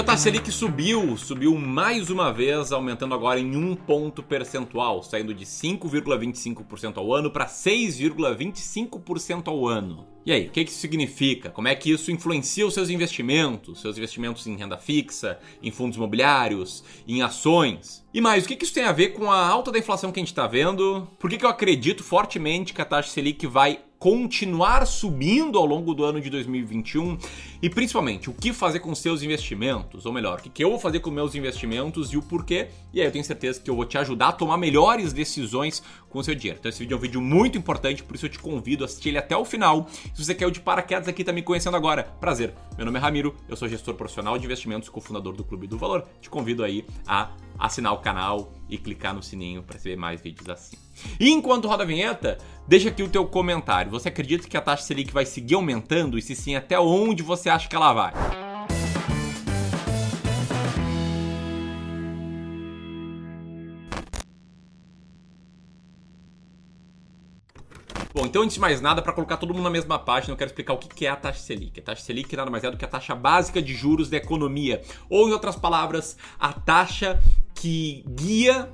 A 0.00 0.02
taxa 0.02 0.22
Selic 0.22 0.50
subiu, 0.50 1.14
subiu 1.18 1.54
mais 1.54 2.08
uma 2.08 2.32
vez, 2.32 2.72
aumentando 2.72 3.14
agora 3.14 3.38
em 3.38 3.54
um 3.54 3.76
ponto 3.76 4.22
percentual, 4.22 5.02
saindo 5.02 5.34
de 5.34 5.44
5,25% 5.44 6.96
ao 6.96 7.12
ano 7.12 7.30
para 7.30 7.44
6,25% 7.44 9.48
ao 9.48 9.68
ano. 9.68 10.06
E 10.24 10.32
aí, 10.32 10.46
o 10.46 10.50
que 10.50 10.62
isso 10.62 10.78
significa? 10.78 11.50
Como 11.50 11.68
é 11.68 11.74
que 11.74 11.92
isso 11.92 12.10
influencia 12.10 12.66
os 12.66 12.72
seus 12.72 12.88
investimentos? 12.88 13.82
Seus 13.82 13.98
investimentos 13.98 14.46
em 14.46 14.56
renda 14.56 14.78
fixa, 14.78 15.38
em 15.62 15.70
fundos 15.70 15.98
imobiliários, 15.98 16.82
em 17.06 17.20
ações? 17.20 18.02
E 18.14 18.22
mais, 18.22 18.46
o 18.46 18.48
que 18.48 18.64
isso 18.64 18.72
tem 18.72 18.84
a 18.84 18.92
ver 18.92 19.08
com 19.08 19.30
a 19.30 19.46
alta 19.46 19.70
da 19.70 19.78
inflação 19.78 20.10
que 20.10 20.18
a 20.18 20.22
gente 20.22 20.32
está 20.32 20.46
vendo? 20.46 21.06
Por 21.18 21.28
que 21.28 21.44
eu 21.44 21.50
acredito 21.50 22.02
fortemente 22.02 22.72
que 22.72 22.80
a 22.80 22.86
taxa 22.86 23.10
Selic 23.10 23.46
vai 23.46 23.80
continuar 24.00 24.86
subindo 24.86 25.58
ao 25.58 25.66
longo 25.66 25.92
do 25.92 26.02
ano 26.04 26.22
de 26.22 26.30
2021 26.30 27.18
e 27.60 27.68
principalmente 27.68 28.30
o 28.30 28.32
que 28.32 28.50
fazer 28.50 28.80
com 28.80 28.94
seus 28.94 29.22
investimentos, 29.22 30.06
ou 30.06 30.12
melhor, 30.12 30.40
o 30.40 30.50
que 30.50 30.64
eu 30.64 30.70
vou 30.70 30.78
fazer 30.78 31.00
com 31.00 31.10
meus 31.10 31.34
investimentos 31.34 32.10
e 32.10 32.16
o 32.16 32.22
porquê. 32.22 32.68
E 32.94 33.00
aí 33.00 33.06
eu 33.06 33.12
tenho 33.12 33.22
certeza 33.22 33.60
que 33.60 33.68
eu 33.68 33.76
vou 33.76 33.84
te 33.84 33.98
ajudar 33.98 34.28
a 34.28 34.32
tomar 34.32 34.56
melhores 34.56 35.12
decisões 35.12 35.82
com 36.10 36.18
o 36.18 36.24
seu 36.24 36.34
dinheiro. 36.34 36.58
Então 36.58 36.68
esse 36.68 36.80
vídeo 36.80 36.94
é 36.94 36.98
um 36.98 37.00
vídeo 37.00 37.20
muito 37.20 37.56
importante, 37.56 38.02
por 38.02 38.16
isso 38.16 38.26
eu 38.26 38.30
te 38.30 38.38
convido 38.38 38.84
a 38.84 38.86
assistir 38.86 39.10
ele 39.10 39.18
até 39.18 39.36
o 39.36 39.44
final. 39.44 39.86
Se 40.12 40.24
você 40.24 40.34
quer 40.34 40.50
de 40.50 40.60
paraquedas 40.60 41.08
aqui 41.08 41.24
tá 41.24 41.32
me 41.32 41.42
conhecendo 41.42 41.76
agora, 41.76 42.02
prazer. 42.20 42.52
Meu 42.76 42.84
nome 42.84 42.98
é 42.98 43.00
Ramiro, 43.00 43.34
eu 43.48 43.56
sou 43.56 43.68
gestor 43.68 43.94
profissional 43.94 44.36
de 44.36 44.44
investimentos, 44.44 44.88
cofundador 44.88 45.34
do 45.34 45.44
Clube 45.44 45.66
do 45.66 45.78
Valor. 45.78 46.04
Te 46.20 46.28
convido 46.28 46.64
aí 46.64 46.84
a 47.06 47.30
assinar 47.58 47.92
o 47.92 47.98
canal 47.98 48.52
e 48.68 48.76
clicar 48.76 49.14
no 49.14 49.22
sininho 49.22 49.62
para 49.62 49.76
receber 49.76 49.96
mais 49.96 50.20
vídeos 50.20 50.48
assim. 50.48 50.76
E 51.18 51.30
enquanto 51.30 51.68
roda 51.68 51.84
a 51.84 51.86
vinheta, 51.86 52.38
deixa 52.66 52.88
aqui 52.88 53.02
o 53.02 53.08
teu 53.08 53.24
comentário. 53.26 53.90
Você 53.92 54.08
acredita 54.08 54.48
que 54.48 54.56
a 54.56 54.60
taxa 54.60 54.82
Selic 54.82 55.12
vai 55.12 55.24
seguir 55.24 55.54
aumentando 55.54 56.18
e 56.18 56.22
se 56.22 56.34
sim, 56.34 56.56
até 56.56 56.78
onde 56.80 57.22
você 57.22 57.48
acha 57.48 57.68
que 57.68 57.76
ela 57.76 57.92
vai? 57.92 58.49
Bom, 68.12 68.26
então 68.26 68.42
antes 68.42 68.54
de 68.54 68.60
mais 68.60 68.80
nada, 68.80 69.00
para 69.00 69.12
colocar 69.12 69.36
todo 69.36 69.54
mundo 69.54 69.62
na 69.62 69.70
mesma 69.70 69.96
página, 69.96 70.32
eu 70.32 70.36
quero 70.36 70.48
explicar 70.48 70.72
o 70.72 70.78
que 70.78 71.06
é 71.06 71.10
a 71.10 71.14
taxa 71.14 71.40
Selic. 71.40 71.78
A 71.78 71.82
taxa 71.82 72.02
Selic 72.02 72.34
nada 72.34 72.50
mais 72.50 72.64
é 72.64 72.70
do 72.70 72.76
que 72.76 72.84
a 72.84 72.88
taxa 72.88 73.14
básica 73.14 73.62
de 73.62 73.72
juros 73.72 74.10
da 74.10 74.16
economia, 74.16 74.82
ou 75.08 75.28
em 75.28 75.32
outras 75.32 75.54
palavras, 75.54 76.16
a 76.38 76.52
taxa 76.52 77.20
que 77.54 78.04
guia 78.08 78.68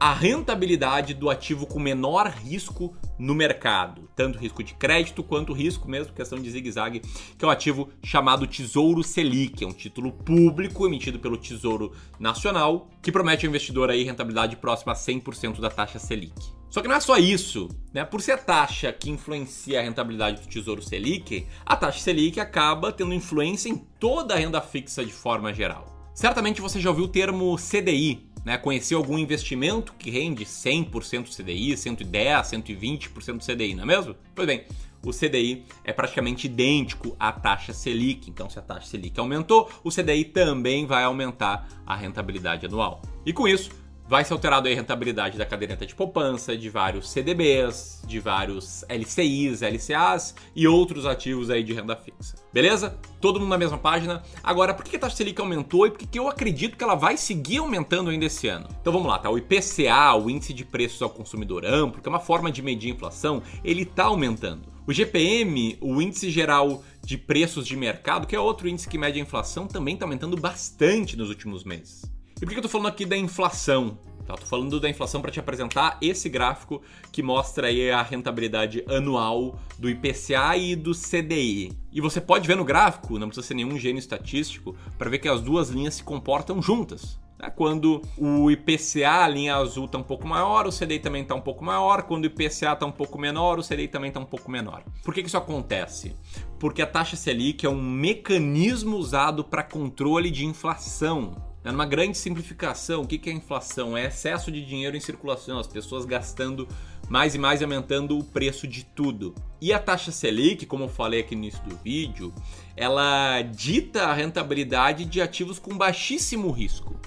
a 0.00 0.14
rentabilidade 0.14 1.12
do 1.12 1.28
ativo 1.28 1.66
com 1.66 1.78
menor 1.78 2.28
risco 2.28 2.96
no 3.18 3.34
mercado, 3.34 4.08
tanto 4.16 4.38
risco 4.38 4.64
de 4.64 4.72
crédito 4.72 5.22
quanto 5.22 5.52
risco 5.52 5.86
mesmo, 5.86 6.14
questão 6.14 6.40
de 6.40 6.50
zigue-zague, 6.50 7.00
que 7.36 7.44
é 7.44 7.46
um 7.46 7.50
ativo 7.50 7.90
chamado 8.02 8.46
Tesouro 8.46 9.04
Selic, 9.04 9.62
é 9.62 9.66
um 9.66 9.74
título 9.74 10.10
público 10.10 10.86
emitido 10.86 11.18
pelo 11.18 11.36
Tesouro 11.36 11.92
Nacional, 12.18 12.88
que 13.02 13.12
promete 13.12 13.44
ao 13.44 13.50
investidor 13.50 13.90
aí 13.90 14.02
rentabilidade 14.02 14.56
próxima 14.56 14.92
a 14.92 14.96
100% 14.96 15.60
da 15.60 15.68
taxa 15.68 15.98
Selic. 15.98 16.32
Só 16.70 16.80
que 16.80 16.88
não 16.88 16.96
é 16.96 17.00
só 17.00 17.18
isso, 17.18 17.68
né? 17.92 18.02
Por 18.02 18.22
ser 18.22 18.32
a 18.32 18.38
taxa 18.38 18.90
que 18.92 19.10
influencia 19.10 19.80
a 19.80 19.82
rentabilidade 19.82 20.40
do 20.40 20.48
Tesouro 20.48 20.80
Selic, 20.80 21.46
a 21.66 21.76
taxa 21.76 21.98
Selic 21.98 22.40
acaba 22.40 22.90
tendo 22.90 23.12
influência 23.12 23.68
em 23.68 23.76
toda 23.76 24.32
a 24.32 24.38
renda 24.38 24.62
fixa 24.62 25.04
de 25.04 25.12
forma 25.12 25.52
geral. 25.52 26.00
Certamente 26.14 26.60
você 26.60 26.80
já 26.80 26.90
ouviu 26.90 27.04
o 27.04 27.08
termo 27.08 27.56
CDI, 27.56 28.29
né, 28.44 28.56
conhecer 28.56 28.94
algum 28.94 29.18
investimento 29.18 29.92
que 29.98 30.10
rende 30.10 30.44
100% 30.44 31.34
CDI, 31.34 31.76
110, 31.76 32.46
120% 32.46 33.44
CDI, 33.44 33.74
não 33.74 33.84
é 33.84 33.86
mesmo? 33.86 34.14
Pois 34.34 34.46
bem, 34.46 34.64
o 35.04 35.12
CDI 35.12 35.64
é 35.82 35.92
praticamente 35.92 36.46
idêntico 36.46 37.16
à 37.18 37.32
taxa 37.32 37.72
Selic. 37.72 38.28
Então, 38.28 38.50
se 38.50 38.58
a 38.58 38.62
taxa 38.62 38.86
Selic 38.86 39.18
aumentou, 39.18 39.70
o 39.82 39.90
CDI 39.90 40.24
também 40.24 40.86
vai 40.86 41.04
aumentar 41.04 41.68
a 41.86 41.96
rentabilidade 41.96 42.66
anual. 42.66 43.00
E 43.24 43.32
com 43.32 43.48
isso, 43.48 43.70
vai 44.10 44.24
ser 44.24 44.32
alterado 44.32 44.66
a 44.66 44.74
rentabilidade 44.74 45.38
da 45.38 45.46
caderneta 45.46 45.86
de 45.86 45.94
poupança, 45.94 46.56
de 46.56 46.68
vários 46.68 47.08
CDBs, 47.12 48.02
de 48.04 48.18
vários 48.18 48.84
LCIs, 48.88 49.62
LCAs 49.62 50.34
e 50.52 50.66
outros 50.66 51.06
ativos 51.06 51.48
aí 51.48 51.62
de 51.62 51.72
renda 51.72 51.94
fixa. 51.94 52.34
Beleza? 52.52 52.98
Todo 53.20 53.38
mundo 53.38 53.50
na 53.50 53.56
mesma 53.56 53.78
página. 53.78 54.20
Agora, 54.42 54.74
por 54.74 54.84
que 54.84 54.96
a 54.96 54.98
taxa 54.98 55.14
Selic 55.14 55.40
aumentou 55.40 55.86
e 55.86 55.92
por 55.92 55.98
que 55.98 56.18
eu 56.18 56.26
acredito 56.26 56.76
que 56.76 56.82
ela 56.82 56.96
vai 56.96 57.16
seguir 57.16 57.58
aumentando 57.58 58.10
ainda 58.10 58.24
esse 58.24 58.48
ano? 58.48 58.66
Então 58.80 58.92
vamos 58.92 59.06
lá, 59.06 59.16
tá? 59.16 59.30
O 59.30 59.38
IPCA, 59.38 60.16
o 60.16 60.28
Índice 60.28 60.52
de 60.52 60.64
Preços 60.64 61.00
ao 61.00 61.10
Consumidor 61.10 61.64
Amplo, 61.64 62.02
que 62.02 62.08
é 62.08 62.10
uma 62.10 62.18
forma 62.18 62.50
de 62.50 62.62
medir 62.62 62.90
a 62.90 62.94
inflação, 62.96 63.40
ele 63.62 63.82
está 63.82 64.06
aumentando. 64.06 64.62
O 64.88 64.92
GPM, 64.92 65.78
o 65.80 66.02
Índice 66.02 66.32
Geral 66.32 66.82
de 67.04 67.16
Preços 67.16 67.64
de 67.64 67.76
Mercado, 67.76 68.26
que 68.26 68.34
é 68.34 68.40
outro 68.40 68.68
índice 68.68 68.88
que 68.88 68.98
mede 68.98 69.20
a 69.20 69.22
inflação, 69.22 69.68
também 69.68 69.94
está 69.94 70.04
aumentando 70.04 70.36
bastante 70.36 71.16
nos 71.16 71.28
últimos 71.28 71.62
meses. 71.62 72.10
E 72.40 72.46
por 72.46 72.48
que 72.48 72.54
eu 72.54 72.60
estou 72.60 72.70
falando 72.70 72.88
aqui 72.88 73.04
da 73.04 73.18
inflação? 73.18 73.98
Tá, 74.26 74.34
tô 74.34 74.46
falando 74.46 74.80
da 74.80 74.88
inflação 74.88 75.20
para 75.20 75.30
te 75.30 75.38
apresentar 75.38 75.98
esse 76.00 76.26
gráfico 76.26 76.80
que 77.12 77.22
mostra 77.22 77.66
aí 77.66 77.90
a 77.90 78.00
rentabilidade 78.00 78.82
anual 78.88 79.58
do 79.78 79.90
IPCA 79.90 80.56
e 80.56 80.74
do 80.74 80.92
CDI. 80.92 81.70
E 81.92 82.00
você 82.00 82.18
pode 82.18 82.48
ver 82.48 82.56
no 82.56 82.64
gráfico, 82.64 83.18
não 83.18 83.28
precisa 83.28 83.46
ser 83.46 83.54
nenhum 83.54 83.78
gênio 83.78 83.98
estatístico, 83.98 84.74
para 84.96 85.10
ver 85.10 85.18
que 85.18 85.28
as 85.28 85.42
duas 85.42 85.68
linhas 85.68 85.96
se 85.96 86.02
comportam 86.02 86.62
juntas. 86.62 87.20
Né? 87.38 87.50
Quando 87.50 88.00
o 88.16 88.50
IPCA, 88.50 89.24
a 89.24 89.28
linha 89.28 89.56
azul, 89.56 89.84
está 89.84 89.98
um 89.98 90.02
pouco 90.02 90.26
maior, 90.26 90.66
o 90.66 90.72
CDI 90.72 90.98
também 90.98 91.22
está 91.22 91.34
um 91.34 91.42
pouco 91.42 91.62
maior. 91.62 92.04
Quando 92.04 92.24
o 92.24 92.26
IPCA 92.26 92.72
está 92.72 92.86
um 92.86 92.92
pouco 92.92 93.18
menor, 93.18 93.58
o 93.58 93.62
CDI 93.62 93.88
também 93.88 94.08
está 94.08 94.20
um 94.20 94.24
pouco 94.24 94.50
menor. 94.50 94.82
Por 95.04 95.12
que, 95.12 95.20
que 95.20 95.28
isso 95.28 95.36
acontece? 95.36 96.14
Porque 96.58 96.80
a 96.80 96.86
taxa 96.86 97.16
Selic 97.16 97.66
é 97.66 97.68
um 97.68 97.82
mecanismo 97.82 98.96
usado 98.96 99.44
para 99.44 99.62
controle 99.62 100.30
de 100.30 100.46
inflação. 100.46 101.49
É 101.62 101.70
uma 101.70 101.84
grande 101.84 102.16
simplificação, 102.16 103.02
o 103.02 103.06
que 103.06 103.28
é 103.28 103.32
inflação? 103.32 103.94
É 103.96 104.06
excesso 104.06 104.50
de 104.50 104.64
dinheiro 104.64 104.96
em 104.96 105.00
circulação, 105.00 105.58
as 105.58 105.66
pessoas 105.66 106.06
gastando 106.06 106.66
mais 107.08 107.34
e 107.34 107.38
mais 107.38 107.62
aumentando 107.62 108.18
o 108.18 108.24
preço 108.24 108.66
de 108.66 108.82
tudo. 108.82 109.34
E 109.60 109.72
a 109.72 109.78
taxa 109.78 110.10
Selic, 110.10 110.64
como 110.64 110.84
eu 110.84 110.88
falei 110.88 111.20
aqui 111.20 111.36
no 111.36 111.42
início 111.42 111.62
do 111.64 111.76
vídeo, 111.76 112.32
ela 112.74 113.42
dita 113.42 114.04
a 114.04 114.14
rentabilidade 114.14 115.04
de 115.04 115.20
ativos 115.20 115.58
com 115.58 115.76
baixíssimo 115.76 116.50
risco. 116.50 116.98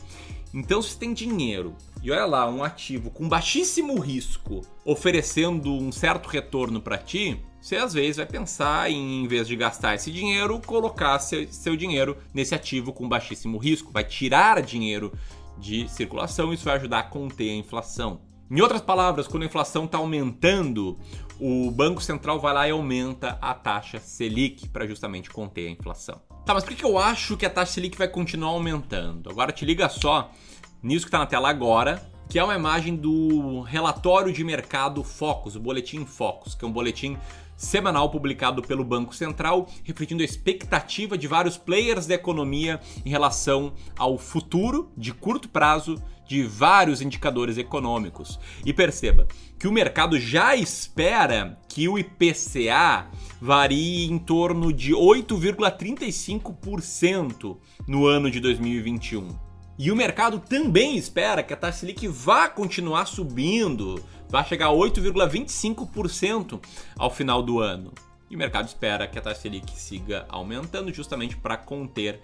Então, 0.53 0.84
se 0.84 0.96
tem 1.00 1.14
dinheiro 1.14 1.75
e 2.03 2.12
olha 2.12 2.25
lá, 2.25 2.47
um 2.47 2.64
ativo 2.64 3.09
com 3.09 3.28
baixíssimo 3.28 3.97
risco 4.00 4.62
oferecendo 4.85 5.74
um 5.74 5.91
certo 5.91 6.28
retorno 6.28 6.80
para 6.80 6.97
ti, 6.97 7.44
você 7.63 7.78
às 7.78 7.94
vezes 7.94 8.18
vai 8.18 8.25
pensar 8.25 8.91
em, 8.91 9.24
em 9.24 9.28
vez 9.28 9.47
de 9.47 9.56
gastar 9.56 9.96
esse 9.96 10.12
dinheiro, 10.12 10.59
colocar 10.59 11.18
seu, 11.19 11.47
seu 11.47 11.78
dinheiro 11.78 12.18
nesse 12.34 12.53
ativo 12.53 12.91
com 12.91 13.07
baixíssimo 13.07 13.57
risco, 13.57 13.90
vai 13.90 14.03
tirar 14.03 14.62
dinheiro 14.62 15.13
de 15.57 15.88
circulação, 15.88 16.53
isso 16.53 16.66
vai 16.66 16.75
ajudar 16.75 17.00
a 17.00 17.03
conter 17.03 17.52
a 17.52 17.56
inflação. 17.56 18.19
Em 18.52 18.59
outras 18.59 18.81
palavras, 18.81 19.29
quando 19.29 19.44
a 19.44 19.46
inflação 19.46 19.85
está 19.85 19.97
aumentando, 19.97 21.00
o 21.40 21.72
Banco 21.72 22.03
Central 22.03 22.38
vai 22.38 22.53
lá 22.53 22.68
e 22.68 22.72
aumenta 22.72 23.38
a 23.41 23.53
taxa 23.53 23.97
Selic 23.97 24.68
para 24.68 24.85
justamente 24.85 25.29
conter 25.29 25.69
a 25.69 25.72
inflação. 25.72 26.22
Tá, 26.46 26.53
mas 26.53 26.66
por 26.66 26.75
que 26.75 26.84
eu 26.84 26.97
acho 26.97 27.38
que 27.38 27.46
a 27.46 27.50
taxa 27.50 27.72
Selic 27.72 27.97
vai 27.97 28.09
continuar 28.09 28.50
aumentando? 28.50 29.29
Agora 29.29 29.53
te 29.53 29.63
liga 29.63 29.88
só 29.88 30.29
nisso 30.81 31.06
que 31.06 31.07
está 31.07 31.19
na 31.19 31.25
tela 31.25 31.50
agora, 31.50 32.12
que 32.29 32.38
é 32.38 32.44
uma 32.44 32.56
imagem 32.56 32.96
do 32.96 33.62
relatório 33.62 34.34
de 34.34 34.44
mercado 34.44 35.02
Focus, 35.02 35.56
o 35.56 35.62
boletim 35.62 36.06
Focus, 36.06 36.56
que 36.56 36.66
é 36.66 36.68
um 36.68 36.72
boletim 36.72 37.18
semanal 37.56 38.09
publicado 38.09 38.62
pelo 38.62 38.84
Banco 38.84 39.16
Central, 39.16 39.68
refletindo 39.84 40.22
a 40.22 40.25
expectativa 40.25 41.18
de 41.18 41.28
vários 41.28 41.58
players 41.58 42.06
da 42.06 42.16
economia 42.16 42.80
em 43.06 43.09
relação 43.09 43.74
ao 43.97 44.18
futuro 44.18 44.91
de 44.97 45.14
curto 45.14 45.47
prazo 45.50 46.02
de 46.28 46.44
vários 46.44 47.02
indicadores 47.02 47.58
econômicos. 47.58 48.38
E 48.66 48.73
perceba 48.73 49.28
que 49.59 49.67
o 49.67 49.72
mercado 49.72 50.20
já 50.20 50.55
espera 50.55 51.59
que 51.67 51.88
o 51.88 52.00
IPCA 52.00 53.08
varie 53.41 54.09
em 54.09 54.17
torno 54.17 54.72
de 54.72 54.94
8,35% 54.94 57.58
no 57.88 58.05
ano 58.05 58.32
de 58.32 58.40
2021. 58.40 59.28
E 59.78 59.91
o 59.91 59.96
mercado 59.96 60.40
também 60.40 60.97
espera 60.97 61.41
que 61.41 61.52
a 61.52 61.58
taxa 61.58 61.79
Selic 61.79 62.08
vá 62.08 62.47
continuar 62.47 63.08
subindo, 63.08 64.00
vai 64.34 64.44
chegar 64.44 64.66
a 64.66 64.72
8,25% 64.72 66.59
ao 66.97 67.12
final 67.12 67.44
do 67.44 67.59
ano. 67.59 67.94
E 68.32 68.35
o 68.35 68.40
mercado 68.40 68.68
espera 68.68 69.08
que 69.08 69.20
a 69.20 69.22
taxa 69.22 69.41
Selic 69.41 69.80
siga 69.80 70.26
aumentando 70.28 70.91
justamente 70.91 71.38
para 71.38 71.56
conter 71.56 72.20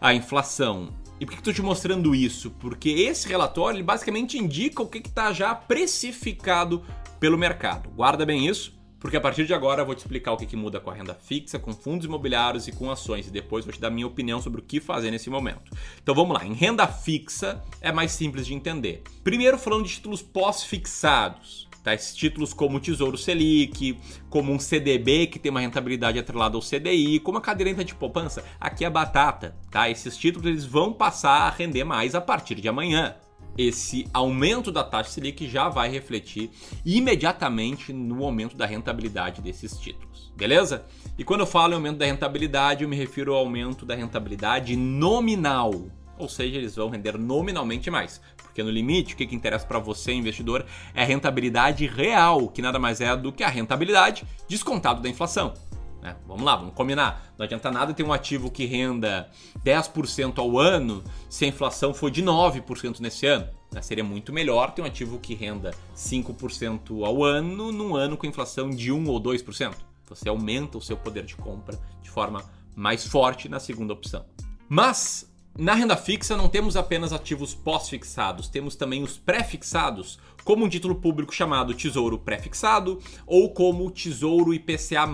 a 0.00 0.14
inflação. 0.14 0.90
E 1.18 1.26
por 1.26 1.32
que 1.32 1.40
estou 1.40 1.52
te 1.52 1.60
mostrando 1.60 2.14
isso? 2.14 2.52
Porque 2.60 2.90
esse 2.90 3.26
relatório 3.26 3.82
basicamente 3.82 4.38
indica 4.38 4.84
o 4.84 4.86
que 4.86 4.98
está 4.98 5.32
já 5.32 5.52
precificado 5.52 6.84
pelo 7.18 7.36
mercado. 7.36 7.90
Guarda 7.90 8.24
bem 8.24 8.46
isso 8.46 8.80
porque 9.02 9.16
a 9.16 9.20
partir 9.20 9.44
de 9.44 9.52
agora 9.52 9.82
eu 9.82 9.86
vou 9.86 9.96
te 9.96 9.98
explicar 9.98 10.30
o 10.30 10.36
que, 10.36 10.46
que 10.46 10.54
muda 10.54 10.78
com 10.78 10.88
a 10.88 10.94
renda 10.94 11.12
fixa, 11.12 11.58
com 11.58 11.72
fundos 11.72 12.06
imobiliários 12.06 12.68
e 12.68 12.72
com 12.72 12.88
ações, 12.88 13.26
e 13.26 13.32
depois 13.32 13.64
vou 13.64 13.74
te 13.74 13.80
dar 13.80 13.90
minha 13.90 14.06
opinião 14.06 14.40
sobre 14.40 14.60
o 14.60 14.64
que 14.64 14.78
fazer 14.78 15.10
nesse 15.10 15.28
momento. 15.28 15.76
Então 16.00 16.14
vamos 16.14 16.38
lá, 16.38 16.46
em 16.46 16.52
renda 16.52 16.86
fixa 16.86 17.60
é 17.80 17.90
mais 17.90 18.12
simples 18.12 18.46
de 18.46 18.54
entender. 18.54 19.02
Primeiro 19.24 19.58
falando 19.58 19.86
de 19.86 19.94
títulos 19.94 20.22
pós-fixados. 20.22 21.68
Tá? 21.82 21.92
Esses 21.92 22.14
títulos 22.14 22.54
como 22.54 22.76
o 22.76 22.80
Tesouro 22.80 23.18
Selic, 23.18 23.98
como 24.30 24.52
um 24.52 24.58
CDB 24.60 25.26
que 25.26 25.40
tem 25.40 25.50
uma 25.50 25.58
rentabilidade 25.58 26.16
atrelada 26.16 26.56
ao 26.56 26.62
CDI, 26.62 27.18
como 27.18 27.38
a 27.38 27.40
cadeirante 27.40 27.86
de 27.86 27.96
poupança, 27.96 28.44
aqui 28.60 28.84
é 28.84 28.90
batata. 28.90 29.56
Tá? 29.68 29.90
Esses 29.90 30.16
títulos 30.16 30.46
eles 30.46 30.64
vão 30.64 30.92
passar 30.92 31.48
a 31.48 31.50
render 31.50 31.82
mais 31.82 32.14
a 32.14 32.20
partir 32.20 32.54
de 32.54 32.68
amanhã 32.68 33.16
esse 33.56 34.06
aumento 34.12 34.72
da 34.72 34.82
taxa 34.82 35.10
Selic 35.10 35.48
já 35.48 35.68
vai 35.68 35.90
refletir 35.90 36.50
imediatamente 36.84 37.92
no 37.92 38.24
aumento 38.24 38.56
da 38.56 38.66
rentabilidade 38.66 39.42
desses 39.42 39.76
títulos, 39.78 40.32
beleza? 40.36 40.84
E 41.18 41.24
quando 41.24 41.40
eu 41.40 41.46
falo 41.46 41.72
em 41.72 41.76
aumento 41.76 41.98
da 41.98 42.06
rentabilidade, 42.06 42.82
eu 42.82 42.88
me 42.88 42.96
refiro 42.96 43.34
ao 43.34 43.40
aumento 43.40 43.84
da 43.84 43.94
rentabilidade 43.94 44.74
nominal, 44.76 45.72
ou 46.18 46.28
seja, 46.28 46.56
eles 46.56 46.76
vão 46.76 46.88
render 46.88 47.18
nominalmente 47.18 47.90
mais. 47.90 48.20
Porque 48.36 48.62
no 48.62 48.70
limite, 48.70 49.14
o 49.14 49.16
que, 49.16 49.34
interessa 49.34 49.66
para 49.66 49.78
você, 49.78 50.12
investidor, 50.12 50.66
é 50.94 51.02
a 51.02 51.06
rentabilidade 51.06 51.86
real, 51.86 52.48
que 52.48 52.60
nada 52.60 52.78
mais 52.78 53.00
é 53.00 53.16
do 53.16 53.32
que 53.32 53.42
a 53.42 53.48
rentabilidade 53.48 54.24
descontado 54.46 55.00
da 55.00 55.08
inflação. 55.08 55.54
Né? 56.02 56.16
Vamos 56.26 56.42
lá, 56.42 56.56
vamos 56.56 56.74
combinar. 56.74 57.32
Não 57.38 57.44
adianta 57.44 57.70
nada 57.70 57.94
ter 57.94 58.02
um 58.02 58.12
ativo 58.12 58.50
que 58.50 58.66
renda 58.66 59.30
10% 59.64 60.38
ao 60.38 60.58
ano 60.58 61.02
se 61.30 61.44
a 61.44 61.48
inflação 61.48 61.94
for 61.94 62.10
de 62.10 62.22
9% 62.22 62.98
nesse 63.00 63.24
ano. 63.26 63.48
Né? 63.70 63.80
Seria 63.80 64.02
muito 64.02 64.32
melhor 64.32 64.72
ter 64.72 64.82
um 64.82 64.84
ativo 64.84 65.18
que 65.18 65.34
renda 65.34 65.72
5% 65.96 67.04
ao 67.06 67.22
ano 67.22 67.70
num 67.70 67.94
ano 67.94 68.16
com 68.16 68.26
inflação 68.26 68.68
de 68.68 68.90
1 68.90 69.08
ou 69.08 69.20
2%. 69.20 69.74
Você 70.08 70.28
aumenta 70.28 70.76
o 70.76 70.82
seu 70.82 70.96
poder 70.96 71.24
de 71.24 71.36
compra 71.36 71.78
de 72.02 72.10
forma 72.10 72.44
mais 72.74 73.06
forte 73.06 73.48
na 73.48 73.60
segunda 73.60 73.92
opção. 73.92 74.26
Mas 74.68 75.31
na 75.58 75.74
renda 75.74 75.96
fixa 75.96 76.34
não 76.34 76.48
temos 76.48 76.76
apenas 76.76 77.12
ativos 77.12 77.54
pós-fixados, 77.54 78.48
temos 78.48 78.74
também 78.74 79.02
os 79.02 79.18
pré-fixados, 79.18 80.18
como 80.44 80.64
um 80.64 80.68
título 80.68 80.94
público 80.94 81.34
chamado 81.34 81.74
Tesouro 81.74 82.18
Pré-fixado 82.18 82.98
ou 83.26 83.50
como 83.50 83.90
Tesouro 83.90 84.54
IPCA+, 84.54 85.06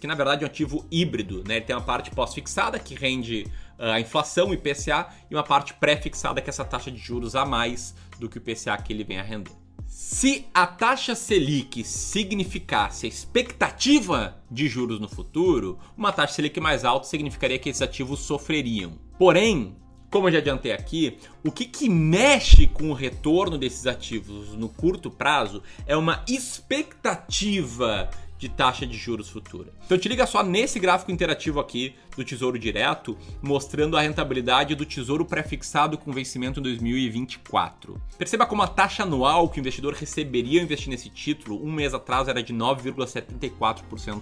que 0.00 0.06
na 0.06 0.14
verdade 0.14 0.44
é 0.44 0.46
um 0.46 0.50
ativo 0.50 0.86
híbrido, 0.90 1.44
né? 1.46 1.56
Ele 1.56 1.64
tem 1.66 1.76
uma 1.76 1.82
parte 1.82 2.10
pós-fixada 2.10 2.78
que 2.78 2.94
rende 2.94 3.46
ah, 3.78 3.94
a 3.94 4.00
inflação 4.00 4.52
IPCA 4.52 5.08
e 5.30 5.34
uma 5.34 5.44
parte 5.44 5.74
pré-fixada 5.74 6.40
que 6.40 6.48
é 6.48 6.50
essa 6.50 6.64
taxa 6.64 6.90
de 6.90 6.98
juros 6.98 7.36
a 7.36 7.44
mais 7.44 7.94
do 8.18 8.28
que 8.28 8.38
o 8.38 8.40
IPCA 8.40 8.76
que 8.78 8.92
ele 8.92 9.04
vem 9.04 9.18
a 9.18 9.22
render. 9.22 9.52
Se 9.86 10.46
a 10.54 10.66
taxa 10.66 11.14
Selic 11.14 11.84
significasse 11.84 13.04
a 13.04 13.08
expectativa 13.08 14.42
de 14.50 14.66
juros 14.66 14.98
no 14.98 15.08
futuro, 15.08 15.78
uma 15.94 16.12
taxa 16.12 16.32
Selic 16.34 16.58
mais 16.58 16.82
alta 16.82 17.06
significaria 17.06 17.58
que 17.58 17.68
esses 17.68 17.82
ativos 17.82 18.20
sofreriam. 18.20 18.98
Porém, 19.18 19.76
como 20.12 20.28
eu 20.28 20.32
já 20.32 20.38
adiantei 20.38 20.72
aqui, 20.72 21.16
o 21.42 21.50
que, 21.50 21.64
que 21.64 21.88
mexe 21.88 22.66
com 22.66 22.90
o 22.90 22.94
retorno 22.94 23.56
desses 23.56 23.86
ativos 23.86 24.54
no 24.54 24.68
curto 24.68 25.10
prazo 25.10 25.62
é 25.86 25.96
uma 25.96 26.22
expectativa 26.28 28.10
de 28.38 28.48
taxa 28.50 28.86
de 28.86 28.94
juros 28.98 29.30
futura. 29.30 29.72
Então 29.86 29.96
te 29.96 30.08
liga 30.08 30.26
só 30.26 30.42
nesse 30.42 30.78
gráfico 30.78 31.10
interativo 31.10 31.60
aqui 31.60 31.94
do 32.14 32.22
Tesouro 32.22 32.58
Direto, 32.58 33.16
mostrando 33.40 33.96
a 33.96 34.02
rentabilidade 34.02 34.74
do 34.74 34.84
Tesouro 34.84 35.24
pré-fixado 35.24 35.96
com 35.96 36.12
vencimento 36.12 36.60
em 36.60 36.62
2024. 36.62 37.98
Perceba 38.18 38.44
como 38.44 38.60
a 38.60 38.68
taxa 38.68 39.04
anual 39.04 39.48
que 39.48 39.60
o 39.60 39.62
investidor 39.62 39.94
receberia 39.94 40.60
ao 40.60 40.64
investir 40.64 40.90
nesse 40.90 41.08
título 41.08 41.64
um 41.64 41.72
mês 41.72 41.94
atrás 41.94 42.28
era 42.28 42.42
de 42.42 42.52
9,74% 42.52 44.20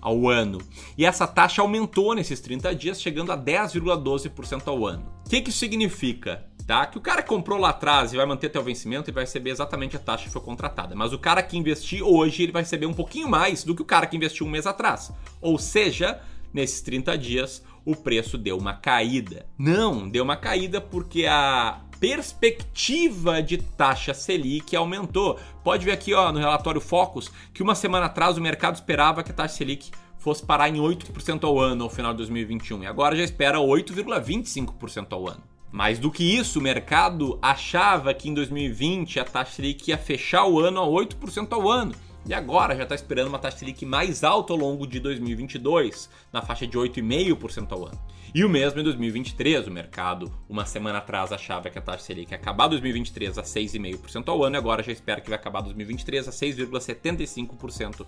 ao 0.00 0.28
ano. 0.28 0.58
E 0.96 1.04
essa 1.04 1.26
taxa 1.26 1.62
aumentou 1.62 2.14
nesses 2.14 2.38
30 2.38 2.72
dias, 2.76 3.02
chegando 3.02 3.32
a 3.32 3.36
10,12% 3.36 4.68
ao 4.68 4.86
ano. 4.86 5.15
O 5.26 5.28
que, 5.28 5.40
que 5.40 5.50
significa? 5.50 6.46
Tá? 6.68 6.86
Que 6.86 6.98
o 6.98 7.00
cara 7.00 7.20
que 7.20 7.28
comprou 7.28 7.58
lá 7.58 7.70
atrás 7.70 8.12
e 8.12 8.16
vai 8.16 8.24
manter 8.24 8.46
até 8.46 8.60
o 8.60 8.62
vencimento, 8.62 9.10
ele 9.10 9.14
vai 9.16 9.24
receber 9.24 9.50
exatamente 9.50 9.96
a 9.96 9.98
taxa 9.98 10.26
que 10.26 10.30
foi 10.30 10.40
contratada. 10.40 10.94
Mas 10.94 11.12
o 11.12 11.18
cara 11.18 11.42
que 11.42 11.58
investiu 11.58 12.06
hoje, 12.06 12.44
ele 12.44 12.52
vai 12.52 12.62
receber 12.62 12.86
um 12.86 12.94
pouquinho 12.94 13.28
mais 13.28 13.64
do 13.64 13.74
que 13.74 13.82
o 13.82 13.84
cara 13.84 14.06
que 14.06 14.16
investiu 14.16 14.46
um 14.46 14.48
mês 14.48 14.68
atrás. 14.68 15.12
Ou 15.40 15.58
seja, 15.58 16.20
nesses 16.54 16.80
30 16.80 17.18
dias, 17.18 17.64
o 17.84 17.96
preço 17.96 18.38
deu 18.38 18.56
uma 18.56 18.74
caída. 18.74 19.46
Não, 19.58 20.08
deu 20.08 20.22
uma 20.22 20.36
caída 20.36 20.80
porque 20.80 21.26
a 21.26 21.80
perspectiva 21.98 23.42
de 23.42 23.58
taxa 23.58 24.14
Selic 24.14 24.76
aumentou. 24.76 25.40
Pode 25.64 25.84
ver 25.84 25.92
aqui 25.92 26.14
ó, 26.14 26.30
no 26.30 26.38
relatório 26.38 26.80
Focus 26.80 27.32
que 27.52 27.64
uma 27.64 27.74
semana 27.74 28.06
atrás 28.06 28.38
o 28.38 28.40
mercado 28.40 28.76
esperava 28.76 29.24
que 29.24 29.32
a 29.32 29.34
taxa 29.34 29.56
Selic 29.56 29.90
fosse 30.26 30.44
parar 30.44 30.68
em 30.68 30.74
8% 30.74 31.44
ao 31.44 31.60
ano 31.60 31.84
ao 31.84 31.88
final 31.88 32.10
de 32.10 32.16
2021 32.16 32.82
e 32.82 32.86
agora 32.88 33.14
já 33.14 33.22
espera 33.22 33.58
8,25% 33.58 35.12
ao 35.12 35.28
ano. 35.28 35.40
Mais 35.70 36.00
do 36.00 36.10
que 36.10 36.36
isso, 36.36 36.58
o 36.58 36.62
mercado 36.62 37.38
achava 37.40 38.12
que 38.12 38.28
em 38.28 38.34
2020 38.34 39.20
a 39.20 39.24
taxa 39.24 39.52
Selic 39.52 39.88
ia 39.88 39.96
fechar 39.96 40.44
o 40.44 40.58
ano 40.58 40.80
a 40.80 40.84
8% 40.84 41.52
ao 41.52 41.70
ano. 41.70 41.94
E 42.26 42.34
agora 42.34 42.74
já 42.74 42.82
está 42.82 42.96
esperando 42.96 43.28
uma 43.28 43.38
taxa 43.38 43.58
Selic 43.58 43.86
mais 43.86 44.24
alta 44.24 44.52
ao 44.52 44.58
longo 44.58 44.84
de 44.84 44.98
2022, 44.98 46.10
na 46.32 46.42
faixa 46.42 46.66
de 46.66 46.76
8,5% 46.76 47.70
ao 47.70 47.86
ano. 47.86 48.00
E 48.34 48.44
o 48.44 48.48
mesmo 48.48 48.80
em 48.80 48.82
2023, 48.82 49.68
o 49.68 49.70
mercado, 49.70 50.32
uma 50.48 50.66
semana 50.66 50.98
atrás, 50.98 51.32
achava 51.32 51.70
que 51.70 51.78
a 51.78 51.80
taxa 51.80 52.04
Selic 52.04 52.32
ia 52.32 52.36
acabar 52.36 52.66
2023 52.66 53.38
a 53.38 53.42
6,5% 53.42 54.28
ao 54.28 54.42
ano 54.42 54.56
e 54.56 54.58
agora 54.58 54.82
já 54.82 54.90
espera 54.90 55.20
que 55.20 55.30
vai 55.30 55.38
acabar 55.38 55.60
2023 55.60 56.26
a 56.26 56.32
6,75% 56.32 58.04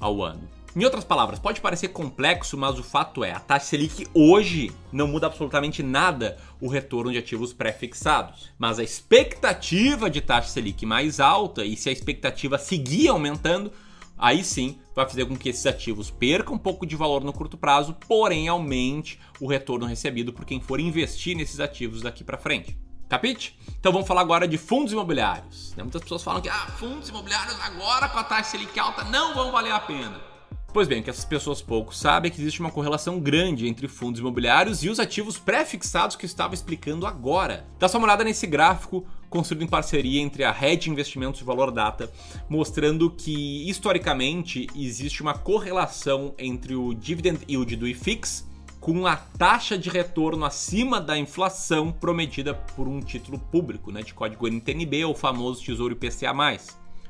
ao 0.00 0.22
ano. 0.22 0.48
Em 0.78 0.84
outras 0.84 1.02
palavras, 1.04 1.40
pode 1.40 1.60
parecer 1.60 1.88
complexo, 1.88 2.56
mas 2.56 2.78
o 2.78 2.84
fato 2.84 3.24
é, 3.24 3.32
a 3.32 3.40
taxa 3.40 3.66
Selic 3.66 4.06
hoje 4.14 4.70
não 4.92 5.08
muda 5.08 5.26
absolutamente 5.26 5.82
nada 5.82 6.38
o 6.60 6.68
retorno 6.68 7.10
de 7.10 7.18
ativos 7.18 7.52
pré-fixados. 7.52 8.52
Mas 8.56 8.78
a 8.78 8.84
expectativa 8.84 10.08
de 10.08 10.20
taxa 10.20 10.50
Selic 10.50 10.86
mais 10.86 11.18
alta, 11.18 11.64
e 11.64 11.76
se 11.76 11.88
a 11.88 11.92
expectativa 11.92 12.58
seguir 12.58 13.08
aumentando, 13.08 13.72
aí 14.16 14.44
sim 14.44 14.78
vai 14.94 15.04
fazer 15.04 15.26
com 15.26 15.36
que 15.36 15.48
esses 15.48 15.66
ativos 15.66 16.12
percam 16.12 16.54
um 16.54 16.58
pouco 16.58 16.86
de 16.86 16.94
valor 16.94 17.24
no 17.24 17.32
curto 17.32 17.56
prazo, 17.56 17.96
porém 18.06 18.46
aumente 18.46 19.18
o 19.40 19.48
retorno 19.48 19.84
recebido 19.84 20.32
por 20.32 20.44
quem 20.44 20.60
for 20.60 20.78
investir 20.78 21.36
nesses 21.36 21.58
ativos 21.58 22.02
daqui 22.02 22.22
para 22.22 22.38
frente. 22.38 22.78
Capite? 23.08 23.58
Então 23.80 23.90
vamos 23.90 24.06
falar 24.06 24.20
agora 24.20 24.46
de 24.46 24.56
fundos 24.56 24.92
imobiliários. 24.92 25.74
Muitas 25.76 26.02
pessoas 26.02 26.22
falam 26.22 26.40
que 26.40 26.48
ah, 26.48 26.68
fundos 26.78 27.08
imobiliários 27.08 27.58
agora 27.62 28.08
com 28.08 28.18
a 28.20 28.22
taxa 28.22 28.52
Selic 28.52 28.78
alta 28.78 29.02
não 29.02 29.34
vão 29.34 29.50
valer 29.50 29.72
a 29.72 29.80
pena. 29.80 30.37
Pois 30.70 30.86
bem, 30.86 31.00
o 31.00 31.02
que 31.02 31.08
essas 31.08 31.24
pessoas 31.24 31.62
pouco 31.62 31.96
sabem 31.96 32.30
é 32.30 32.34
que 32.34 32.38
existe 32.40 32.60
uma 32.60 32.70
correlação 32.70 33.18
grande 33.18 33.66
entre 33.66 33.88
fundos 33.88 34.20
imobiliários 34.20 34.82
e 34.82 34.90
os 34.90 35.00
ativos 35.00 35.38
pré-fixados 35.38 36.14
que 36.14 36.26
eu 36.26 36.28
estava 36.28 36.52
explicando 36.52 37.06
agora. 37.06 37.66
Dá 37.78 37.88
só 37.88 37.96
uma 37.96 38.06
olhada 38.06 38.22
nesse 38.22 38.46
gráfico 38.46 39.06
construído 39.30 39.62
em 39.62 39.66
parceria 39.66 40.20
entre 40.20 40.44
a 40.44 40.52
Red 40.52 40.80
Investimentos 40.86 41.40
e 41.40 41.44
Valor 41.44 41.70
Data, 41.70 42.12
mostrando 42.50 43.10
que 43.10 43.68
historicamente 43.68 44.66
existe 44.76 45.22
uma 45.22 45.32
correlação 45.32 46.34
entre 46.38 46.74
o 46.74 46.92
dividend 46.92 47.40
yield 47.48 47.74
do 47.74 47.88
IFIX 47.88 48.46
com 48.78 49.06
a 49.06 49.16
taxa 49.16 49.76
de 49.76 49.88
retorno 49.88 50.44
acima 50.44 51.00
da 51.00 51.18
inflação 51.18 51.90
prometida 51.90 52.54
por 52.54 52.86
um 52.86 53.00
título 53.00 53.38
público, 53.38 53.90
né, 53.90 54.02
de 54.02 54.12
código 54.12 54.46
NTNB, 54.46 55.06
o 55.06 55.14
famoso 55.14 55.64
Tesouro 55.64 55.94
IPCA+. 55.94 56.34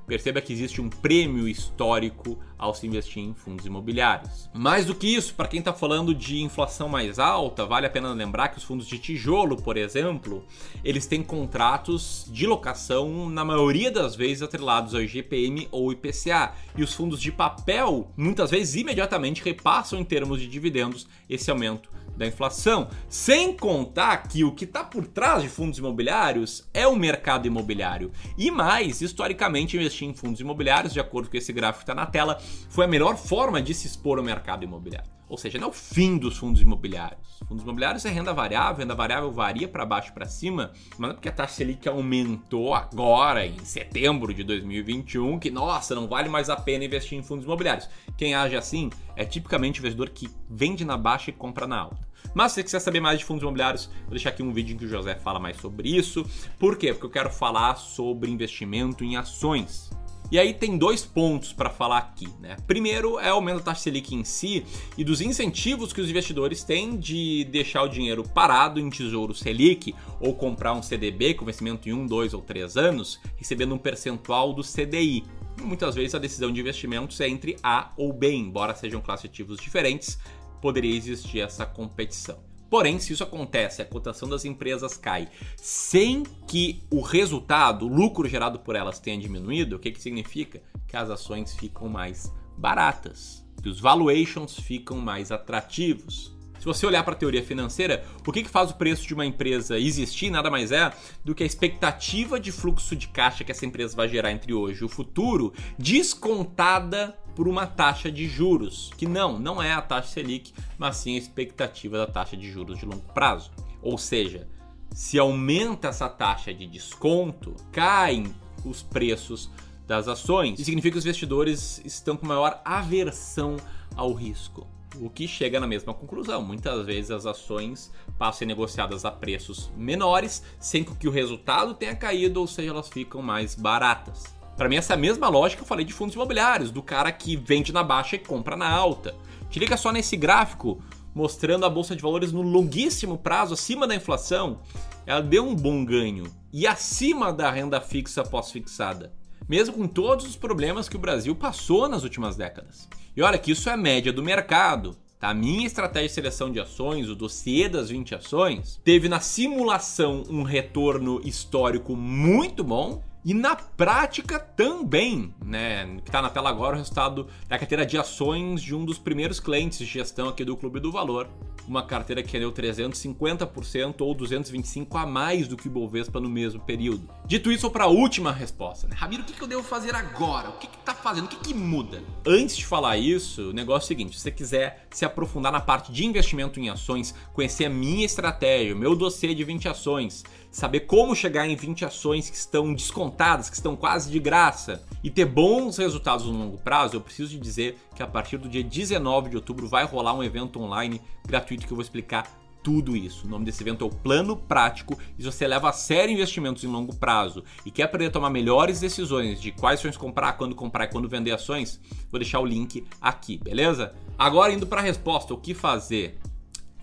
Perceba 0.08 0.40
que 0.40 0.54
existe 0.54 0.80
um 0.80 0.88
prêmio 0.88 1.46
histórico 1.46 2.38
ao 2.56 2.74
se 2.74 2.86
investir 2.86 3.22
em 3.22 3.34
fundos 3.34 3.66
imobiliários. 3.66 4.48
Mais 4.54 4.86
do 4.86 4.94
que 4.94 5.06
isso, 5.06 5.34
para 5.34 5.46
quem 5.46 5.58
está 5.58 5.74
falando 5.74 6.14
de 6.14 6.40
inflação 6.40 6.88
mais 6.88 7.18
alta, 7.18 7.66
vale 7.66 7.86
a 7.86 7.90
pena 7.90 8.10
lembrar 8.14 8.48
que 8.48 8.56
os 8.56 8.64
fundos 8.64 8.86
de 8.86 8.98
tijolo, 8.98 9.60
por 9.60 9.76
exemplo, 9.76 10.42
eles 10.82 11.06
têm 11.06 11.22
contratos 11.22 12.24
de 12.32 12.46
locação, 12.46 13.28
na 13.28 13.44
maioria 13.44 13.90
das 13.90 14.16
vezes, 14.16 14.42
atrelados 14.42 14.94
ao 14.94 15.02
IGPM 15.02 15.68
ou 15.70 15.92
IPCA. 15.92 16.54
E 16.74 16.82
os 16.82 16.94
fundos 16.94 17.20
de 17.20 17.30
papel, 17.30 18.10
muitas 18.16 18.50
vezes, 18.50 18.76
imediatamente 18.76 19.44
repassam 19.44 20.00
em 20.00 20.04
termos 20.04 20.40
de 20.40 20.46
dividendos 20.46 21.06
esse 21.28 21.50
aumento 21.50 21.90
da 22.18 22.26
inflação, 22.26 22.88
sem 23.08 23.56
contar 23.56 24.28
que 24.28 24.44
o 24.44 24.52
que 24.52 24.64
está 24.64 24.84
por 24.84 25.06
trás 25.06 25.42
de 25.42 25.48
fundos 25.48 25.78
imobiliários 25.78 26.68
é 26.74 26.86
o 26.86 26.96
mercado 26.96 27.46
imobiliário. 27.46 28.12
E 28.36 28.50
mais, 28.50 29.00
historicamente, 29.00 29.76
investir 29.76 30.08
em 30.08 30.14
fundos 30.14 30.40
imobiliários, 30.40 30.92
de 30.92 31.00
acordo 31.00 31.30
com 31.30 31.36
esse 31.36 31.52
gráfico 31.52 31.84
que 31.84 31.90
está 31.90 31.94
na 31.94 32.06
tela, 32.06 32.38
foi 32.68 32.84
a 32.84 32.88
melhor 32.88 33.16
forma 33.16 33.62
de 33.62 33.72
se 33.72 33.86
expor 33.86 34.18
ao 34.18 34.24
mercado 34.24 34.64
imobiliário. 34.64 35.17
Ou 35.28 35.36
seja, 35.36 35.58
não 35.58 35.68
é 35.68 35.70
o 35.70 35.74
fim 35.74 36.16
dos 36.16 36.38
fundos 36.38 36.60
imobiliários. 36.60 37.38
Fundos 37.46 37.62
imobiliários 37.62 38.04
é 38.04 38.10
renda 38.10 38.32
variável, 38.32 38.78
renda 38.78 38.94
variável 38.94 39.30
varia 39.30 39.68
para 39.68 39.84
baixo 39.84 40.10
e 40.10 40.12
para 40.12 40.26
cima, 40.26 40.72
mas 40.90 40.98
não 40.98 41.10
é 41.10 41.12
porque 41.12 41.28
a 41.28 41.32
taxa 41.32 41.54
Selic 41.54 41.88
aumentou 41.88 42.74
agora, 42.74 43.46
em 43.46 43.58
setembro 43.64 44.32
de 44.32 44.42
2021, 44.42 45.38
que, 45.38 45.50
nossa, 45.50 45.94
não 45.94 46.08
vale 46.08 46.28
mais 46.28 46.48
a 46.48 46.56
pena 46.56 46.84
investir 46.84 47.18
em 47.18 47.22
fundos 47.22 47.44
imobiliários. 47.44 47.88
Quem 48.16 48.34
age 48.34 48.56
assim 48.56 48.90
é 49.14 49.24
tipicamente 49.24 49.80
o 49.80 49.82
investidor 49.82 50.10
que 50.10 50.28
vende 50.48 50.84
na 50.84 50.96
baixa 50.96 51.30
e 51.30 51.32
compra 51.32 51.66
na 51.66 51.78
alta. 51.78 52.08
Mas 52.34 52.52
se 52.52 52.56
você 52.56 52.64
quiser 52.64 52.80
saber 52.80 53.00
mais 53.00 53.18
de 53.18 53.24
fundos 53.24 53.42
imobiliários, 53.42 53.86
vou 54.02 54.10
deixar 54.10 54.30
aqui 54.30 54.42
um 54.42 54.52
vídeo 54.52 54.74
em 54.74 54.78
que 54.78 54.84
o 54.84 54.88
José 54.88 55.14
fala 55.14 55.38
mais 55.38 55.56
sobre 55.56 55.88
isso. 55.88 56.24
Por 56.58 56.76
quê? 56.76 56.92
Porque 56.92 57.06
eu 57.06 57.10
quero 57.10 57.30
falar 57.30 57.76
sobre 57.76 58.30
investimento 58.30 59.04
em 59.04 59.16
ações. 59.16 59.90
E 60.30 60.38
aí 60.38 60.52
tem 60.52 60.76
dois 60.76 61.06
pontos 61.06 61.54
para 61.54 61.70
falar 61.70 61.98
aqui, 61.98 62.28
né? 62.38 62.56
Primeiro 62.66 63.18
é 63.18 63.32
o 63.32 63.36
aumento 63.36 63.58
da 63.58 63.64
taxa 63.64 63.84
Selic 63.84 64.14
em 64.14 64.24
si 64.24 64.64
e 64.96 65.02
dos 65.02 65.22
incentivos 65.22 65.90
que 65.92 66.02
os 66.02 66.10
investidores 66.10 66.62
têm 66.62 66.98
de 66.98 67.44
deixar 67.44 67.82
o 67.82 67.88
dinheiro 67.88 68.22
parado 68.22 68.78
em 68.78 68.90
tesouro 68.90 69.34
Selic 69.34 69.94
ou 70.20 70.34
comprar 70.34 70.74
um 70.74 70.82
CDB 70.82 71.32
com 71.32 71.46
vencimento 71.46 71.88
em 71.88 71.94
um, 71.94 72.06
dois 72.06 72.34
ou 72.34 72.42
três 72.42 72.76
anos, 72.76 73.18
recebendo 73.36 73.74
um 73.74 73.78
percentual 73.78 74.52
do 74.52 74.62
CDI. 74.62 75.24
muitas 75.62 75.94
vezes 75.94 76.14
a 76.14 76.18
decisão 76.18 76.52
de 76.52 76.60
investimentos 76.60 77.18
é 77.20 77.28
entre 77.28 77.56
A 77.62 77.92
ou 77.96 78.12
B, 78.12 78.30
embora 78.30 78.74
sejam 78.74 79.00
classes 79.00 79.30
ativos 79.30 79.58
diferentes, 79.58 80.18
poderia 80.60 80.94
existir 80.94 81.40
essa 81.40 81.64
competição. 81.64 82.47
Porém, 82.70 82.98
se 82.98 83.12
isso 83.12 83.24
acontece, 83.24 83.80
a 83.80 83.84
cotação 83.84 84.28
das 84.28 84.44
empresas 84.44 84.96
cai 84.96 85.28
sem 85.56 86.22
que 86.46 86.82
o 86.90 87.00
resultado, 87.00 87.86
o 87.86 87.88
lucro 87.88 88.28
gerado 88.28 88.58
por 88.58 88.76
elas 88.76 88.98
tenha 88.98 89.18
diminuído, 89.18 89.76
o 89.76 89.78
que, 89.78 89.90
que 89.90 90.00
significa? 90.00 90.60
Que 90.86 90.96
as 90.96 91.08
ações 91.08 91.54
ficam 91.54 91.88
mais 91.88 92.32
baratas, 92.56 93.44
que 93.62 93.68
os 93.68 93.80
valuations 93.80 94.56
ficam 94.56 94.98
mais 94.98 95.32
atrativos. 95.32 96.36
Se 96.58 96.64
você 96.64 96.84
olhar 96.84 97.04
para 97.04 97.14
a 97.14 97.16
teoria 97.16 97.42
financeira, 97.42 98.04
o 98.26 98.32
que, 98.32 98.42
que 98.42 98.50
faz 98.50 98.70
o 98.70 98.74
preço 98.74 99.06
de 99.06 99.14
uma 99.14 99.24
empresa 99.24 99.78
existir 99.78 100.28
nada 100.28 100.50
mais 100.50 100.72
é 100.72 100.92
do 101.24 101.34
que 101.34 101.44
a 101.44 101.46
expectativa 101.46 102.38
de 102.38 102.50
fluxo 102.50 102.96
de 102.96 103.08
caixa 103.08 103.44
que 103.44 103.52
essa 103.52 103.64
empresa 103.64 103.96
vai 103.96 104.08
gerar 104.08 104.32
entre 104.32 104.52
hoje 104.52 104.82
e 104.82 104.84
o 104.84 104.88
futuro, 104.88 105.52
descontada 105.78 107.16
por 107.38 107.46
uma 107.46 107.68
taxa 107.68 108.10
de 108.10 108.26
juros, 108.26 108.90
que 108.98 109.06
não, 109.06 109.38
não 109.38 109.62
é 109.62 109.72
a 109.72 109.80
taxa 109.80 110.08
Selic, 110.08 110.52
mas 110.76 110.96
sim 110.96 111.14
a 111.14 111.18
expectativa 111.18 111.96
da 111.96 112.06
taxa 112.08 112.36
de 112.36 112.50
juros 112.50 112.80
de 112.80 112.84
longo 112.84 113.04
prazo. 113.14 113.52
Ou 113.80 113.96
seja, 113.96 114.48
se 114.90 115.20
aumenta 115.20 115.86
essa 115.86 116.08
taxa 116.08 116.52
de 116.52 116.66
desconto, 116.66 117.54
caem 117.70 118.34
os 118.64 118.82
preços 118.82 119.48
das 119.86 120.08
ações. 120.08 120.54
Isso 120.54 120.64
significa 120.64 120.94
que 120.94 120.98
os 120.98 121.04
investidores 121.04 121.80
estão 121.84 122.16
com 122.16 122.26
maior 122.26 122.60
aversão 122.64 123.56
ao 123.94 124.12
risco. 124.12 124.66
O 124.96 125.08
que 125.08 125.28
chega 125.28 125.60
na 125.60 125.66
mesma 125.68 125.94
conclusão. 125.94 126.42
Muitas 126.42 126.84
vezes 126.86 127.12
as 127.12 127.24
ações 127.24 127.92
passam 128.18 128.30
a 128.30 128.32
ser 128.32 128.46
negociadas 128.46 129.04
a 129.04 129.12
preços 129.12 129.70
menores, 129.76 130.42
sem 130.58 130.82
que 130.82 131.06
o 131.06 131.12
resultado 131.12 131.72
tenha 131.72 131.94
caído, 131.94 132.40
ou 132.40 132.48
seja, 132.48 132.70
elas 132.70 132.88
ficam 132.88 133.22
mais 133.22 133.54
baratas. 133.54 134.37
Para 134.58 134.68
mim, 134.68 134.74
essa 134.74 134.94
é 134.94 134.96
mesma 134.96 135.28
lógica 135.28 135.60
que 135.60 135.62
eu 135.62 135.68
falei 135.68 135.84
de 135.84 135.92
fundos 135.92 136.16
imobiliários, 136.16 136.72
do 136.72 136.82
cara 136.82 137.12
que 137.12 137.36
vende 137.36 137.72
na 137.72 137.84
baixa 137.84 138.16
e 138.16 138.18
compra 138.18 138.56
na 138.56 138.68
alta. 138.68 139.14
Te 139.48 139.60
liga 139.60 139.76
só 139.76 139.92
nesse 139.92 140.16
gráfico 140.16 140.82
mostrando 141.14 141.64
a 141.64 141.70
bolsa 141.70 141.94
de 141.94 142.02
valores 142.02 142.32
no 142.32 142.42
longuíssimo 142.42 143.16
prazo, 143.18 143.54
acima 143.54 143.86
da 143.86 143.94
inflação, 143.94 144.58
ela 145.06 145.20
deu 145.20 145.46
um 145.46 145.54
bom 145.54 145.84
ganho 145.84 146.24
e 146.52 146.66
acima 146.66 147.32
da 147.32 147.50
renda 147.50 147.80
fixa 147.80 148.24
pós-fixada, 148.24 149.12
mesmo 149.48 149.74
com 149.74 149.86
todos 149.86 150.26
os 150.26 150.34
problemas 150.36 150.88
que 150.88 150.96
o 150.96 151.00
Brasil 151.00 151.36
passou 151.36 151.88
nas 151.88 152.02
últimas 152.02 152.36
décadas. 152.36 152.88
E 153.16 153.22
olha 153.22 153.38
que 153.38 153.52
isso 153.52 153.70
é 153.70 153.76
média 153.76 154.12
do 154.12 154.24
mercado. 154.24 154.96
Tá? 155.20 155.30
A 155.30 155.34
minha 155.34 155.66
estratégia 155.66 156.08
de 156.08 156.14
seleção 156.14 156.50
de 156.50 156.60
ações, 156.60 157.08
o 157.08 157.14
dossiê 157.16 157.68
das 157.68 157.90
20 157.90 158.16
ações, 158.16 158.80
teve 158.84 159.08
na 159.08 159.20
simulação 159.20 160.24
um 160.28 160.42
retorno 160.42 161.20
histórico 161.24 161.96
muito 161.96 162.62
bom 162.62 163.02
e 163.24 163.34
na 163.34 163.56
prática 163.56 164.38
também, 164.38 165.34
né? 165.44 165.86
Que 166.02 166.08
está 166.08 166.22
na 166.22 166.30
tela 166.30 166.48
agora 166.48 166.76
o 166.76 166.78
resultado 166.78 167.26
da 167.48 167.58
carteira 167.58 167.84
de 167.84 167.98
ações 167.98 168.62
de 168.62 168.74
um 168.74 168.84
dos 168.84 168.98
primeiros 168.98 169.40
clientes 169.40 169.78
de 169.78 169.84
gestão 169.84 170.28
aqui 170.28 170.44
do 170.44 170.56
Clube 170.56 170.80
do 170.80 170.92
Valor. 170.92 171.28
Uma 171.66 171.82
carteira 171.82 172.22
que 172.22 172.32
rendeu 172.32 172.50
350% 172.50 174.00
ou 174.00 174.16
225% 174.16 174.86
a 174.92 175.04
mais 175.04 175.46
do 175.46 175.56
que 175.56 175.68
o 175.68 175.70
Bovespa 175.70 176.18
no 176.18 176.28
mesmo 176.28 176.60
período. 176.60 177.08
Dito 177.26 177.52
isso, 177.52 177.70
para 177.70 177.84
a 177.84 177.88
última 177.88 178.32
resposta, 178.32 178.88
né? 178.88 178.96
Ramiro, 178.96 179.22
o 179.22 179.26
que, 179.26 179.34
que, 179.34 179.42
eu 179.42 179.48
devo 179.48 179.62
fazer 179.62 179.94
agora? 179.94 180.48
O 180.48 180.52
que, 180.54 180.66
está 180.66 180.94
fazendo? 180.94 181.26
O 181.26 181.28
que, 181.28 181.36
que 181.36 181.54
muda? 181.54 182.02
Antes 182.26 182.56
de 182.56 182.64
falar 182.64 182.96
isso, 182.96 183.50
o 183.50 183.52
negócio 183.52 183.84
é 183.84 183.86
o 183.86 183.88
seguinte: 183.88 184.16
se 184.16 184.22
você 184.22 184.30
quiser 184.30 184.86
se 184.90 185.04
aprofundar 185.04 185.52
na 185.52 185.60
parte 185.60 185.92
de 185.92 186.06
investimento 186.06 186.58
em 186.58 186.70
ações, 186.70 187.14
conhecer 187.34 187.66
a 187.66 187.70
minha 187.70 188.06
estratégia, 188.06 188.74
o 188.74 188.78
meu 188.78 188.96
dossiê 188.96 189.34
de 189.34 189.44
20 189.44 189.68
ações, 189.68 190.24
saber 190.50 190.80
como 190.80 191.14
chegar 191.14 191.46
em 191.46 191.56
20 191.56 191.84
ações 191.84 192.30
que 192.30 192.36
estão 192.36 192.72
descontadas, 192.72 193.48
que 193.50 193.56
estão 193.56 193.76
quase 193.76 194.10
de 194.10 194.18
graça 194.18 194.82
e 195.02 195.10
ter 195.10 195.24
bons 195.24 195.76
resultados 195.76 196.26
no 196.26 196.32
longo 196.32 196.58
prazo, 196.58 196.96
eu 196.96 197.00
preciso 197.00 197.30
te 197.30 197.38
dizer 197.38 197.78
que 197.94 198.02
a 198.02 198.06
partir 198.06 198.38
do 198.38 198.48
dia 198.48 198.62
19 198.62 199.30
de 199.30 199.36
outubro 199.36 199.68
vai 199.68 199.84
rolar 199.84 200.14
um 200.14 200.22
evento 200.22 200.60
online 200.60 201.00
gratuito 201.26 201.66
que 201.66 201.72
eu 201.72 201.76
vou 201.76 201.82
explicar 201.82 202.26
tudo 202.62 202.96
isso. 202.96 203.26
O 203.26 203.30
nome 203.30 203.44
desse 203.44 203.62
evento 203.62 203.84
é 203.84 203.86
o 203.86 203.90
Plano 203.90 204.36
Prático 204.36 204.98
e 205.18 205.22
se 205.22 205.30
você 205.30 205.46
leva 205.46 205.70
a 205.70 205.72
sério 205.72 206.12
investimentos 206.12 206.64
em 206.64 206.66
longo 206.66 206.94
prazo 206.94 207.44
e 207.64 207.70
quer 207.70 207.84
aprender 207.84 208.06
a 208.06 208.10
tomar 208.10 208.30
melhores 208.30 208.80
decisões 208.80 209.40
de 209.40 209.52
quais 209.52 209.80
ações 209.80 209.96
comprar, 209.96 210.34
quando 210.34 210.54
comprar 210.54 210.84
e 210.84 210.88
quando 210.88 211.08
vender 211.08 211.32
ações, 211.32 211.80
vou 212.10 212.18
deixar 212.18 212.40
o 212.40 212.46
link 212.46 212.84
aqui, 213.00 213.38
beleza? 213.38 213.94
Agora 214.18 214.52
indo 214.52 214.66
para 214.66 214.80
a 214.80 214.84
resposta, 214.84 215.32
o 215.32 215.38
que 215.38 215.54
fazer? 215.54 216.18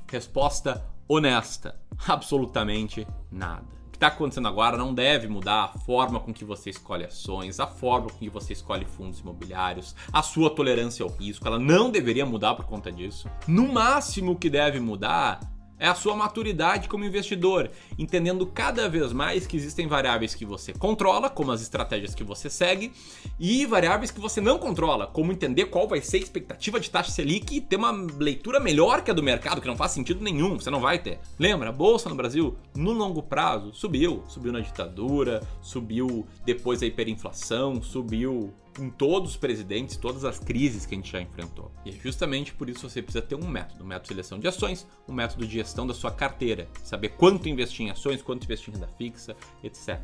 Resposta 0.10 0.86
honesta 1.08 1.80
absolutamente 2.08 3.06
nada. 3.36 3.64
O 3.88 3.92
que 3.92 3.98
está 3.98 4.08
acontecendo 4.08 4.48
agora 4.48 4.78
não 4.78 4.94
deve 4.94 5.28
mudar 5.28 5.64
a 5.64 5.80
forma 5.80 6.20
com 6.20 6.34
que 6.34 6.44
você 6.44 6.70
escolhe 6.70 7.06
ações, 7.06 7.60
a 7.60 7.68
forma 7.68 8.10
com 8.10 8.18
que 8.18 8.30
você 8.30 8.54
escolhe 8.54 8.86
fundos 8.86 9.20
imobiliários, 9.20 9.96
a 10.12 10.22
sua 10.22 10.50
tolerância 10.50 11.04
ao 11.04 11.10
risco. 11.10 11.48
Ela 11.48 11.60
não 11.60 11.90
deveria 11.90 12.26
mudar 12.26 12.56
por 12.56 12.66
conta 12.66 12.92
disso. 12.92 13.30
No 13.48 13.72
máximo, 13.72 14.34
o 14.34 14.36
que 14.36 14.50
deve 14.50 14.80
mudar 14.80 15.40
é 15.80 15.88
a 15.88 15.96
sua 15.96 16.16
maturidade 16.16 16.88
como 16.88 17.06
investidor, 17.06 17.70
entendendo 17.98 18.46
cada 18.46 18.88
vez 18.88 19.12
mais 19.12 19.46
que 19.46 19.58
existem 19.58 19.88
variáveis 19.88 20.34
que 20.34 20.46
você 20.46 20.74
controla, 20.74 21.30
como 21.30 21.52
as 21.52 21.62
estratégias 21.62 22.16
que 22.16 22.24
você 22.24 22.50
segue, 22.50 22.92
e 23.40 23.66
variáveis 23.66 24.12
que 24.12 24.20
você 24.20 24.40
não 24.40 24.58
controla, 24.58 25.08
como 25.08 25.32
entender 25.32 25.66
qual 25.66 25.88
vai 25.88 26.02
ser 26.02 26.18
a 26.18 26.22
expectativa 26.22 26.80
de 26.80 26.90
taxa 26.90 27.12
Selic 27.12 27.56
e 27.56 27.62
ter 27.62 27.76
uma 27.76 27.92
leitura 27.92 28.60
melhor 28.60 29.02
que 29.02 29.12
a 29.12 29.14
do 29.14 29.24
mercado, 29.24 29.62
que 29.62 29.68
não 29.68 29.78
faz 29.78 29.92
sentido 29.92 30.24
nenhum, 30.24 30.60
você 30.60 30.70
não 30.70 30.80
vai 30.80 31.00
ter. 31.00 31.20
Lembra, 31.38 31.70
a 31.70 31.74
bolsa 31.74 32.10
no 32.10 32.16
Brasil, 32.16 32.58
no 32.76 32.92
longo 32.92 33.22
prazo, 33.22 33.74
subiu, 33.74 34.24
subiu 34.28 34.52
na 34.52 34.60
ditadura, 34.60 35.42
subiu 35.62 36.26
depois 36.46 36.80
da 36.80 36.86
hiperinflação, 36.86 37.82
subiu 37.82 38.54
em 38.80 38.90
todos 38.90 39.32
os 39.32 39.38
presidentes, 39.38 39.98
todas 39.98 40.24
as 40.26 40.40
crises 40.40 40.86
que 40.86 40.96
a 40.96 40.98
gente 40.98 41.12
já 41.12 41.22
enfrentou. 41.22 41.72
E 41.86 41.90
é 41.90 41.94
justamente 41.94 42.54
por 42.54 42.70
isso 42.70 42.90
você 42.90 43.02
precisa 43.02 43.24
ter 43.24 43.36
um 43.36 43.48
método, 43.48 43.84
um 43.84 43.88
método 43.88 44.04
de 44.04 44.08
seleção 44.10 44.40
de 44.40 44.48
ações, 44.48 44.88
um 45.08 45.14
método 45.14 45.46
de 45.46 45.54
gestão 45.54 45.88
da 45.88 45.94
sua 45.94 46.12
carteira, 46.12 46.68
saber 46.84 47.10
quanto 47.10 47.50
investir 47.50 47.86
em 47.86 47.90
ações, 47.90 48.22
quanto 48.22 48.44
investir 48.44 48.70
em 48.74 48.78
renda 48.78 48.88
fixa, 48.98 49.36
etc. 49.64 50.00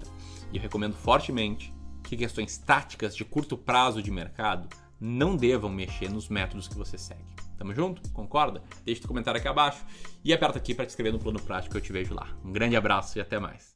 E 0.52 0.58
eu 0.58 0.62
recomendo 0.62 0.96
fortemente 0.96 1.74
que 2.04 2.18
questões 2.18 2.58
táticas 2.58 3.16
de 3.16 3.24
curto 3.24 3.58
prazo 3.58 4.02
de 4.02 4.12
mercado 4.12 4.68
não 5.00 5.36
devam 5.36 5.70
mexer 5.70 6.10
nos 6.10 6.30
métodos 6.30 6.68
que 6.68 6.76
você 6.76 6.98
segue. 6.98 7.32
Tamo 7.58 7.74
junto? 7.74 8.08
Concorda? 8.12 8.64
Deixe 8.84 9.04
o 9.04 9.08
comentário 9.08 9.40
aqui 9.40 9.48
abaixo 9.48 9.86
e 10.24 10.34
aperta 10.34 10.58
aqui 10.58 10.74
para 10.74 10.86
te 10.86 10.90
inscrever 10.90 11.14
no 11.14 11.20
plano 11.20 11.40
prático 11.42 11.74
que 11.74 11.78
eu 11.78 11.82
te 11.82 11.92
vejo 11.92 12.14
lá. 12.14 12.28
Um 12.44 12.52
grande 12.52 12.76
abraço 12.76 13.18
e 13.18 13.22
até 13.22 13.40
mais. 13.40 13.71